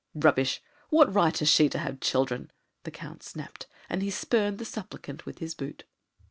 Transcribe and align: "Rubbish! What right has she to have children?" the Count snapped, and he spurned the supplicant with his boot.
"Rubbish! 0.15 0.63
What 0.89 1.13
right 1.13 1.37
has 1.37 1.47
she 1.47 1.69
to 1.69 1.77
have 1.77 1.99
children?" 1.99 2.49
the 2.85 2.89
Count 2.89 3.21
snapped, 3.21 3.67
and 3.87 4.01
he 4.01 4.09
spurned 4.09 4.57
the 4.57 4.65
supplicant 4.65 5.27
with 5.27 5.37
his 5.37 5.53
boot. 5.53 5.83